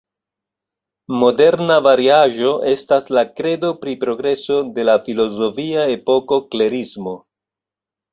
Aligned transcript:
Moderna 1.23 1.75
variaĵo 1.87 2.53
estas 2.71 3.05
la 3.17 3.23
kredo 3.39 3.69
pri 3.83 3.93
progreso 4.05 4.57
de 4.79 4.87
la 4.89 4.95
filozofia 5.09 5.85
epoko 5.97 6.41
klerismo. 6.57 7.15